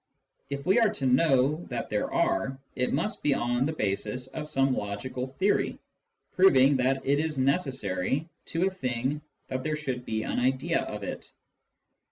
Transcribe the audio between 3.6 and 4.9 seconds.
the basis of some